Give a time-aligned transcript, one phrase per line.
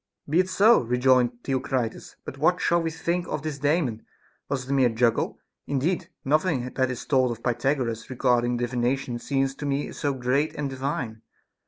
[0.25, 0.31] 10.
[0.31, 4.03] Be it so, rejoined Theocritus, but what shall we think of his Daemon'?
[4.49, 5.37] Was it a mere juggle'?
[5.67, 10.71] Indeed, nothing that is told of Pythagoras regarding divination seems to me so great and
[10.71, 11.21] divine.